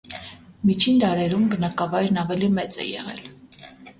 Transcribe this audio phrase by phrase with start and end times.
[0.69, 3.23] Միջին դարերում բնակավայրն ավելի մեծ է եղել։